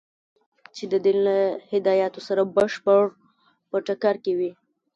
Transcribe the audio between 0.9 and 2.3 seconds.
د دین له هدایاتو